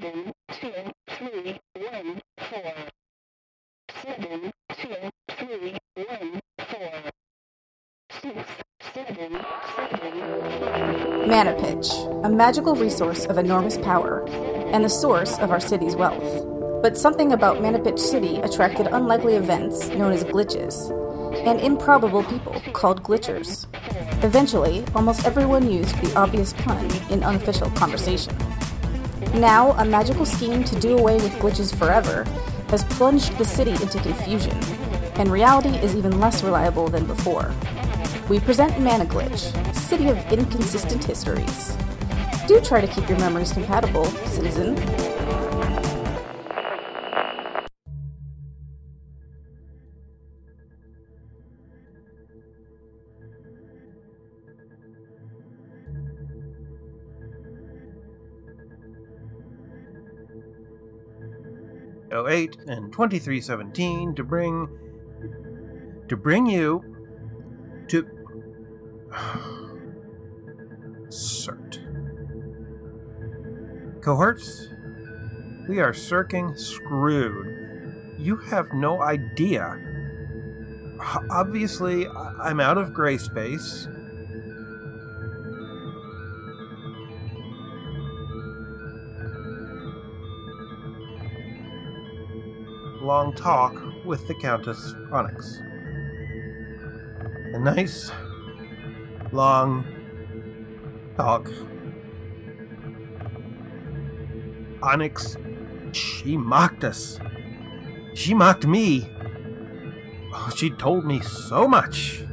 [0.00, 0.72] seven two
[1.08, 2.74] three one four
[4.02, 4.94] seven two
[5.38, 6.92] three one four
[8.10, 8.48] six
[8.94, 9.40] seven
[9.74, 10.12] seven.
[11.26, 11.88] Mana Pitch,
[12.24, 16.44] a magical resource of enormous power, and the source of our city's wealth.
[16.82, 20.90] But something about Mana Pitch City attracted unlikely events known as glitches,
[21.46, 23.66] and improbable people called glitchers.
[24.22, 28.36] Eventually, almost everyone used the obvious pun in unofficial conversation.
[29.34, 32.24] Now, a magical scheme to do away with glitches forever
[32.68, 34.56] has plunged the city into confusion,
[35.14, 37.54] and reality is even less reliable than before.
[38.28, 41.76] We present Mana Glitch, City of Inconsistent Histories.
[42.46, 44.76] Do try to keep your memories compatible, citizen.
[62.16, 64.68] Oh eight and 2317 to bring
[66.08, 66.82] to bring you
[67.88, 68.06] to
[71.10, 71.78] cert.
[74.02, 74.68] Cohorts
[75.68, 78.16] we are circing screwed.
[78.18, 79.78] You have no idea.
[81.28, 83.88] Obviously i'm out of gray space
[93.06, 95.62] long talk with the Countess Onyx.
[97.54, 98.10] A nice,
[99.30, 99.86] long
[101.16, 101.48] talk.
[104.82, 105.36] Onyx,
[105.92, 107.20] she mocked us.
[108.14, 109.08] She mocked me.
[110.34, 112.24] Oh, she told me so much.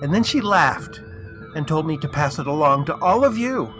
[0.00, 1.02] And then she laughed
[1.54, 3.70] and told me to pass it along to all of you.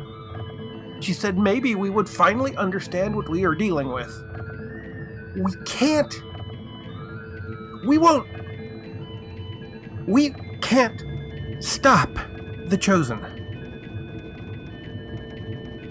[1.00, 4.22] She said maybe we would finally understand what we are dealing with.
[5.36, 6.22] We can't.
[7.86, 8.26] We won't.
[10.06, 11.02] We can't
[11.62, 12.10] stop
[12.66, 13.20] the Chosen.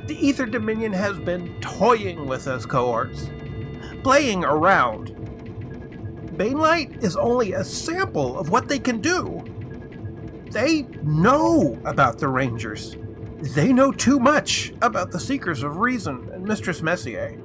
[0.07, 3.29] The Ether Dominion has been toying with us cohorts,
[4.03, 5.15] playing around.
[6.35, 9.43] Banelight is only a sample of what they can do.
[10.51, 12.97] They know about the Rangers.
[13.41, 17.37] They know too much about the Seekers of Reason and Mistress Messier.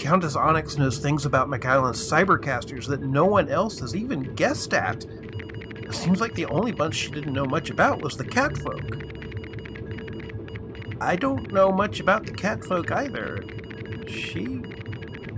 [0.00, 5.04] Countess Onyx knows things about McAllen's cybercasters that no one else has even guessed at.
[5.04, 8.80] It seems like the only bunch she didn't know much about was the catfolk.
[11.02, 13.44] I don't know much about the catfolk either.
[14.08, 14.62] She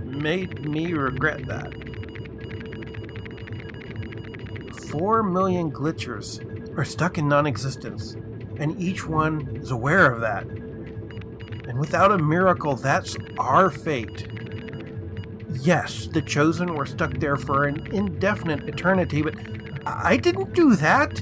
[0.05, 1.73] made me regret that.
[4.87, 6.39] Four million glitchers
[6.77, 8.13] are stuck in non existence,
[8.55, 10.47] and each one is aware of that.
[11.67, 14.32] And without a miracle, that's our fate.
[15.53, 19.35] Yes, the Chosen were stuck there for an indefinite eternity, but
[19.85, 21.21] I didn't do that.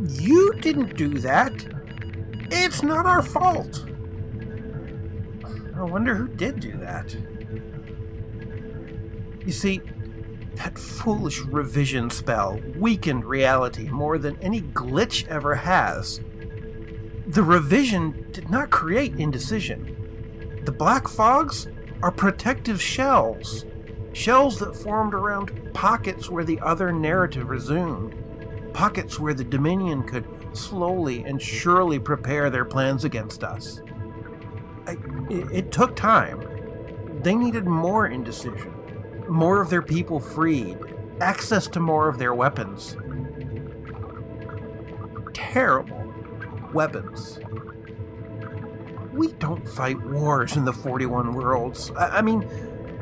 [0.00, 1.52] You didn't do that.
[2.50, 3.86] It's not our fault.
[5.76, 7.16] I wonder who did do that.
[9.44, 9.80] You see,
[10.54, 16.20] that foolish revision spell weakened reality more than any glitch ever has.
[17.26, 20.62] The revision did not create indecision.
[20.64, 21.66] The black fogs
[22.04, 23.64] are protective shells.
[24.12, 28.14] Shells that formed around pockets where the other narrative resumed.
[28.74, 33.80] Pockets where the Dominion could slowly and surely prepare their plans against us.
[34.86, 34.98] I,
[35.30, 36.46] it, it took time.
[37.22, 38.74] They needed more indecision,
[39.26, 40.76] more of their people freed,
[41.22, 42.98] access to more of their weapons.
[45.32, 46.12] Terrible
[46.74, 47.40] weapons.
[49.14, 51.92] We don't fight wars in the 41 worlds.
[51.92, 52.48] I, I mean,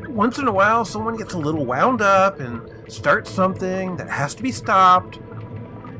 [0.07, 4.35] once in a while someone gets a little wound up and starts something that has
[4.35, 5.19] to be stopped.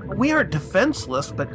[0.06, 1.50] We aren't defenseless, but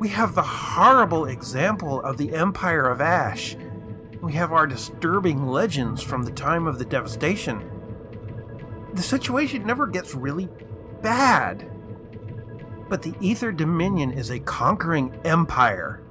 [0.00, 3.56] we have the horrible example of the Empire of Ash.
[4.20, 7.70] We have our disturbing legends from the time of the devastation.
[8.94, 10.48] The situation never gets really
[11.02, 11.70] bad.
[12.88, 16.02] But the Ether Dominion is a conquering empire.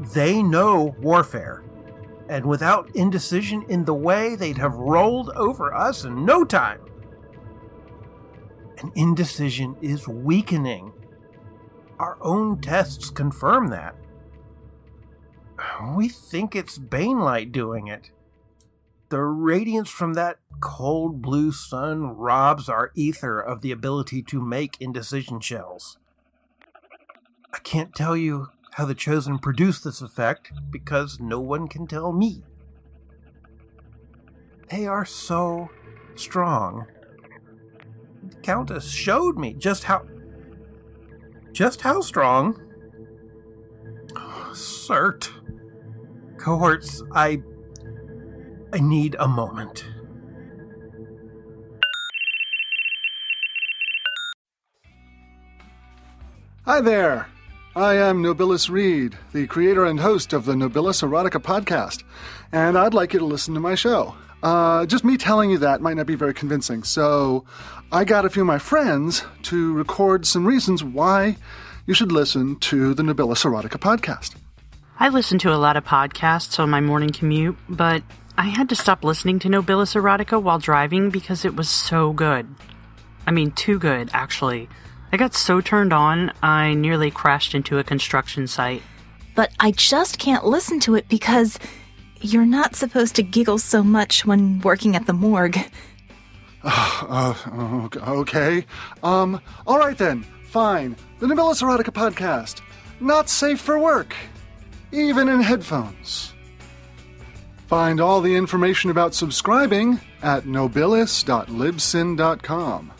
[0.00, 1.62] They know warfare.
[2.28, 6.80] And without indecision in the way, they'd have rolled over us in no time.
[8.78, 10.92] And indecision is weakening.
[11.98, 13.94] Our own tests confirm that.
[15.94, 18.10] We think it's Banelight doing it.
[19.10, 24.80] The radiance from that cold blue sun robs our ether of the ability to make
[24.80, 25.98] indecision shells.
[27.52, 32.12] I can't tell you how the Chosen produced this effect because no one can tell
[32.12, 32.42] me.
[34.70, 35.70] They are so
[36.14, 36.86] strong.
[38.28, 40.06] The Countess showed me just how.
[41.52, 42.60] just how strong.
[44.16, 45.30] Oh, Cert.
[46.38, 47.42] Cohorts, I.
[48.72, 49.84] I need a moment.
[56.64, 57.26] Hi there.
[57.76, 62.02] I am Nobilis Reed, the creator and host of the Nobilis Erotica podcast,
[62.50, 64.16] and I'd like you to listen to my show.
[64.42, 67.44] Uh, just me telling you that might not be very convincing, so
[67.92, 71.36] I got a few of my friends to record some reasons why
[71.86, 74.34] you should listen to the Nobilis Erotica podcast.
[74.98, 78.02] I listen to a lot of podcasts on my morning commute, but
[78.36, 82.52] I had to stop listening to Nobilis Erotica while driving because it was so good.
[83.28, 84.68] I mean, too good, actually.
[85.12, 88.82] I got so turned on, I nearly crashed into a construction site.
[89.34, 91.58] But I just can't listen to it because
[92.20, 95.58] you're not supposed to giggle so much when working at the morgue.
[96.62, 98.66] Uh, okay.
[99.02, 100.26] Um, all right then.
[100.44, 100.94] Fine.
[101.18, 102.60] The Nobilis Erotica podcast.
[103.00, 104.14] Not safe for work.
[104.92, 106.34] Even in headphones.
[107.66, 112.92] Find all the information about subscribing at nobilis.libsyn.com.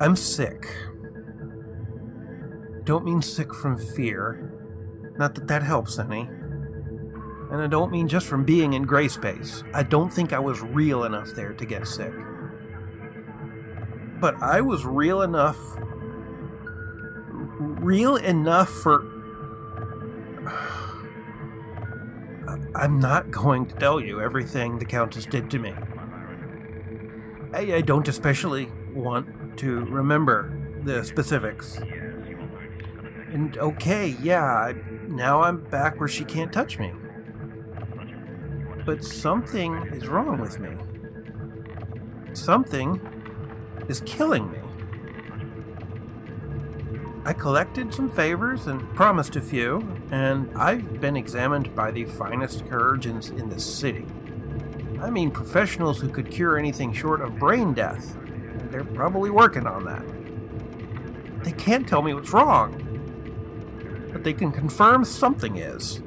[0.00, 0.74] I'm sick.
[2.84, 4.50] Don't mean sick from fear.
[5.18, 6.22] Not that that helps any.
[7.50, 9.62] And I don't mean just from being in gray space.
[9.74, 12.14] I don't think I was real enough there to get sick.
[14.20, 15.58] But I was real enough.
[17.58, 19.04] Real enough for.
[22.74, 25.74] I'm not going to tell you everything the Countess did to me.
[27.52, 29.26] I, I don't especially want
[29.60, 30.52] to remember
[30.84, 31.76] the specifics.
[33.32, 34.72] And okay, yeah,
[35.06, 36.92] now I'm back where she can't touch me.
[38.86, 40.70] But something is wrong with me.
[42.32, 43.00] Something
[43.88, 44.58] is killing me.
[47.26, 52.64] I collected some favors and promised a few, and I've been examined by the finest
[52.64, 54.06] chirurgeons in the city.
[55.02, 58.16] I mean, professionals who could cure anything short of brain death.
[58.70, 61.44] They're probably working on that.
[61.44, 66.02] They can't tell me what's wrong, but they can confirm something is.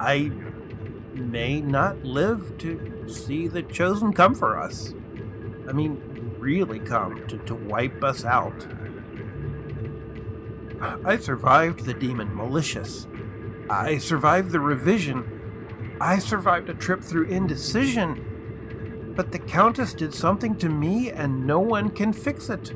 [0.00, 0.32] I
[1.14, 4.94] may not live to see the chosen come for us.
[5.68, 8.66] I mean, really come to, to wipe us out.
[11.04, 13.06] I survived the demon malicious.
[13.68, 15.40] I survived the revision
[16.00, 18.29] I survived a trip through indecision,
[19.20, 22.72] but the Countess did something to me and no one can fix it.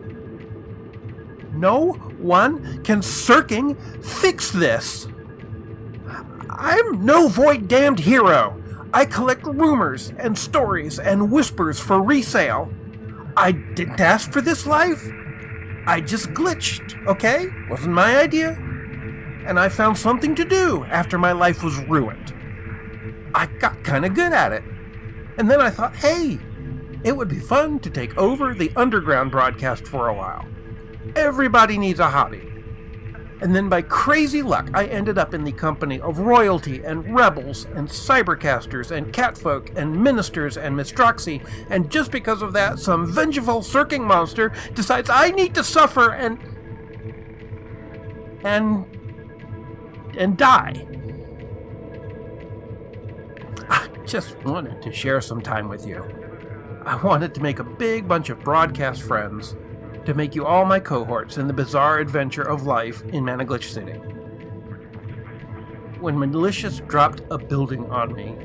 [1.55, 5.09] No one can circing fix this.
[6.51, 8.63] I'm no void damned hero.
[8.93, 12.71] I collect rumors and stories and whispers for resale.
[13.39, 15.03] I didn't ask for this life.
[15.87, 17.49] I just glitched, okay?
[17.71, 18.51] Wasn't my idea.
[19.47, 22.35] And I found something to do after my life was ruined.
[23.35, 24.63] I got kind of good at it.
[25.37, 26.39] And then I thought, hey,
[27.05, 30.47] it would be fun to take over the underground broadcast for a while.
[31.17, 32.51] Everybody needs a hobby.
[33.41, 37.67] And then by crazy luck, I ended up in the company of royalty and rebels
[37.75, 41.47] and cybercasters and catfolk and ministers and mistroxy.
[41.69, 46.39] And just because of that, some vengeful circing monster decides I need to suffer and.
[48.45, 48.87] and.
[50.17, 50.87] and die.
[54.07, 56.05] Just wanted to share some time with you.
[56.85, 59.57] I wanted to make a big bunch of broadcast friends
[60.05, 63.99] to make you all my cohorts in the bizarre adventure of life in Managlitch City.
[66.01, 68.37] When Malicious dropped a building on me,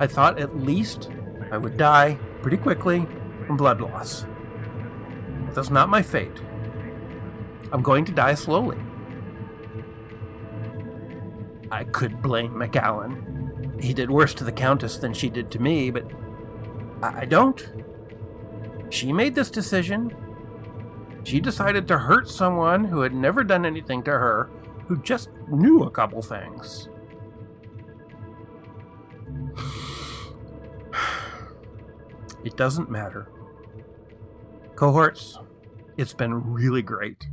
[0.00, 1.10] I thought at least
[1.52, 3.06] I would die pretty quickly
[3.46, 4.26] from blood loss.
[5.52, 6.42] That's not my fate.
[7.70, 8.78] I'm going to die slowly.
[11.70, 13.33] I could blame McAllen
[13.80, 16.06] he did worse to the Countess than she did to me, but
[17.02, 17.66] I, don't.
[18.90, 20.14] She made this decision.
[21.24, 24.50] She decided to hurt someone who had never done anything to her,
[24.86, 26.88] who just knew a couple things.
[32.44, 33.30] It doesn't matter.
[34.76, 35.38] Cohorts,
[35.96, 37.26] it's been really great.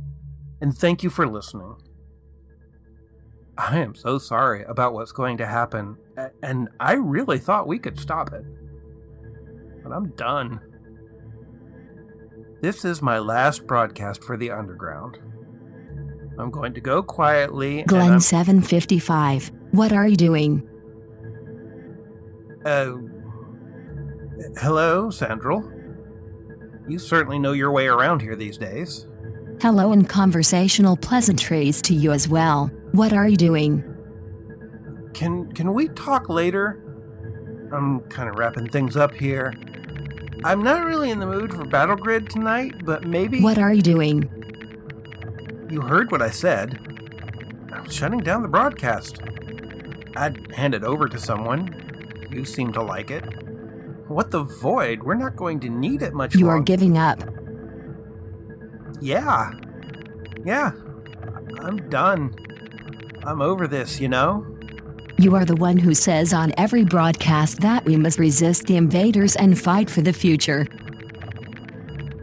[0.62, 1.76] and thank you for listening.
[3.58, 5.96] I am so sorry about what's going to happen,
[6.42, 8.44] and I really thought we could stop it.
[9.82, 10.60] But I'm done.
[12.62, 15.18] This is my last broadcast for the Underground.
[16.38, 17.80] I'm going to go quietly.
[17.80, 19.50] and Glenn I'm- 755.
[19.72, 20.66] What are you doing?
[22.64, 22.92] Uh,
[24.58, 25.68] hello, Sandral.
[26.88, 29.06] You certainly know your way around here these days.
[29.60, 32.70] Hello and conversational pleasantries to you as well.
[32.92, 33.82] What are you doing?
[35.14, 36.78] Can can we talk later?
[37.72, 39.54] I'm kind of wrapping things up here.
[40.44, 43.82] I'm not really in the mood for Battle Grid tonight, but maybe What are you
[43.82, 44.28] doing?
[45.70, 46.78] you heard what I said.
[47.72, 49.20] I'm shutting down the broadcast.
[50.16, 52.28] I'd hand it over to someone.
[52.30, 53.22] You seem to like it.
[54.08, 55.02] What the void?
[55.02, 57.22] We're not going to need it much You are giving up.
[59.00, 59.52] Yeah.
[60.44, 60.72] Yeah.
[61.60, 62.34] I'm done.
[63.24, 64.46] I'm over this, you know?
[65.18, 69.36] You are the one who says on every broadcast that we must resist the invaders
[69.36, 70.66] and fight for the future.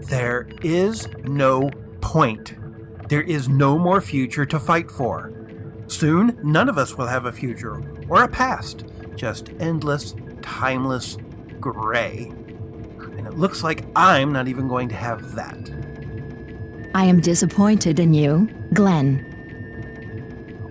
[0.10, 1.70] There is no
[2.02, 2.56] point.
[3.08, 5.32] There is no more future to fight for.
[5.88, 11.18] Soon, none of us will have a future or a past, just endless, timeless
[11.60, 12.32] gray.
[13.18, 15.72] And it looks like I'm not even going to have that.
[16.94, 19.29] I am disappointed in you, Glenn.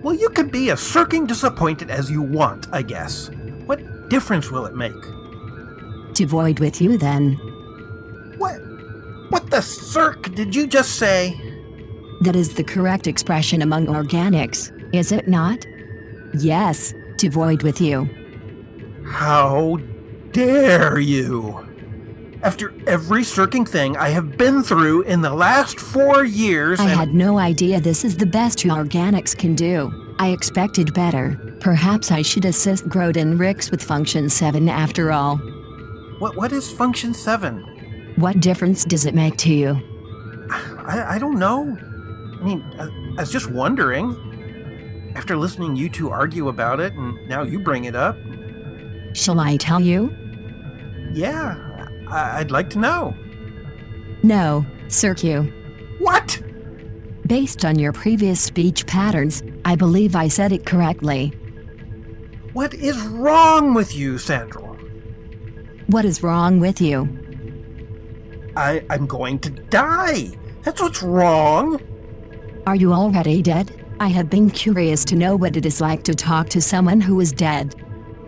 [0.01, 3.29] Well, you can be as circing disappointed as you want, I guess.
[3.65, 5.01] What difference will it make?
[6.15, 7.33] To void with you then.
[8.37, 8.59] What?
[9.29, 11.39] What the circ did you just say?
[12.21, 15.65] That is the correct expression among organics, is it not?
[16.33, 18.09] Yes, to void with you.
[19.05, 19.77] How
[20.31, 21.68] dare you?
[22.41, 27.13] After every circing thing I have been through in the last four years, I had
[27.13, 29.91] no idea this is the best you organics can do.
[30.19, 31.37] I expected better.
[31.59, 35.37] Perhaps I should assist Groden Ricks with Function 7 after all.
[36.19, 38.13] what what is Function Seven?
[38.15, 39.79] What difference does it make to you?
[40.49, 41.77] I, I don't know.
[42.39, 44.15] I mean, I, I was just wondering.
[45.15, 48.15] After listening you two argue about it, and now you bring it up,
[49.13, 50.15] Shall I tell you?
[51.13, 51.55] yeah,
[52.09, 53.15] I, I'd like to know.
[54.23, 55.51] No, Circu.
[55.99, 56.41] What?
[57.27, 61.29] Based on your previous speech patterns, I believe I said it correctly.
[62.53, 64.75] What is wrong with you, Sandral?
[65.87, 67.07] What is wrong with you?
[68.55, 70.31] I, I'm going to die.
[70.63, 71.79] That's what's wrong.
[72.65, 73.85] Are you already dead?
[73.99, 77.19] I have been curious to know what it is like to talk to someone who
[77.19, 77.75] is dead.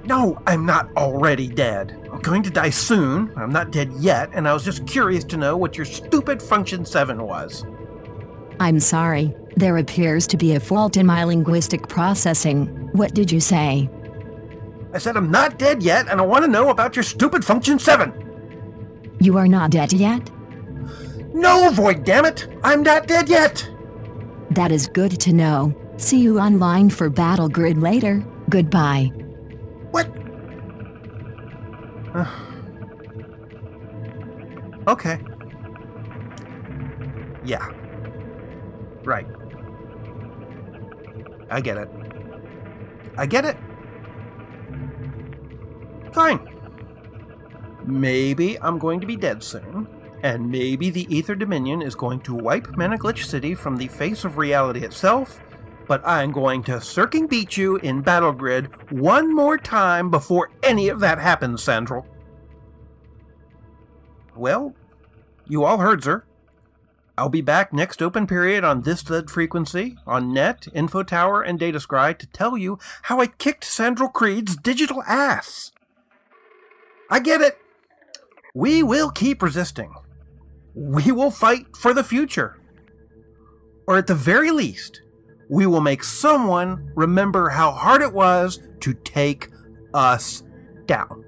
[0.06, 1.98] No, I'm not already dead.
[2.12, 3.32] I'm going to die soon.
[3.36, 6.86] I'm not dead yet, and I was just curious to know what your stupid Function
[6.86, 7.66] 7 was.
[8.60, 12.68] I'm sorry, there appears to be a fault in my linguistic processing.
[12.94, 13.90] What did you say?
[14.94, 17.80] I said I'm not dead yet, and I want to know about your stupid Function
[17.80, 19.18] 7.
[19.20, 20.30] You are not dead yet?
[21.34, 22.48] No, Void, damn it!
[22.64, 23.68] I'm not dead yet!
[24.50, 25.74] That is good to know.
[25.98, 28.26] See you online for Battle Grid later.
[28.50, 29.12] Goodbye.
[34.88, 35.20] Okay.
[37.46, 37.68] Yeah.
[39.04, 39.28] Right.
[41.52, 41.90] I get it.
[43.16, 43.58] I get it.
[46.14, 46.50] Fine.
[47.86, 49.88] Maybe I'm going to be dead soon,
[50.24, 54.38] and maybe the Ether Dominion is going to wipe Managlitch City from the face of
[54.38, 55.40] reality itself,
[55.92, 60.88] but I'm going to Circing beat you in Battle Grid one more time before any
[60.88, 62.06] of that happens, Sandral.
[64.34, 64.74] Well,
[65.50, 66.24] you all heard, sir.
[67.18, 71.60] I'll be back next open period on this lead frequency, on Net, Info Tower, and
[71.60, 75.74] Data Scry to tell you how I kicked Sandral Creed's digital ass.
[77.10, 77.58] I get it.
[78.56, 79.94] We will keep resisting.
[80.74, 82.58] We will fight for the future.
[83.86, 85.02] Or at the very least,
[85.52, 89.50] we will make someone remember how hard it was to take
[89.94, 90.44] us
[90.86, 91.26] down.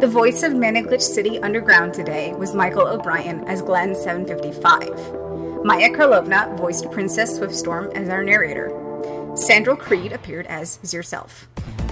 [0.00, 5.64] The voice of Managlitch City Underground today was Michael O'Brien as Glenn 755.
[5.64, 8.70] Maya Karlovna voiced Princess Swiftstorm as our narrator.
[9.34, 11.46] Sandral Creed appeared as Zirself.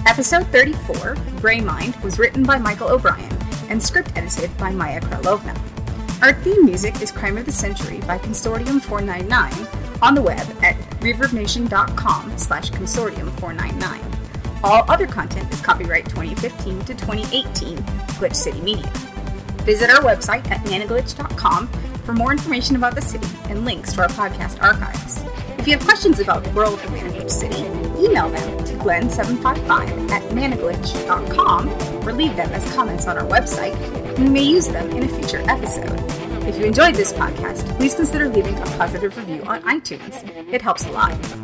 [0.07, 3.31] Episode 34, Grey Mind, was written by Michael O'Brien
[3.69, 5.70] and script edited by Maya Karlovna.
[6.21, 9.67] Our theme music is Crime of the Century by Consortium 499
[10.03, 14.61] on the web at reverbnation.com slash consortium 499.
[14.63, 17.77] All other content is copyright 2015 to 2018,
[18.19, 18.87] Glitch City Media.
[19.63, 21.67] Visit our website at managlitch.com
[22.03, 25.23] for more information about the city and links to our podcast archives.
[25.57, 27.63] If you have questions about the world of Managlitch City,
[28.03, 31.69] email them to glenn755 at managlitch.com
[32.07, 33.77] or leave them as comments on our website,
[34.17, 35.99] we may use them in a future episode.
[36.47, 40.27] If you enjoyed this podcast, please consider leaving a positive review on iTunes.
[40.51, 41.40] It helps a lot.